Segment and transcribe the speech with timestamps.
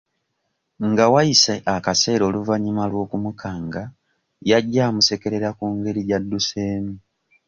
[0.89, 3.83] Nga wayise akaseera oluvannyuma lw'okumukanga
[4.49, 6.93] yajja amusekerera ku ngeri gy'adduseemu.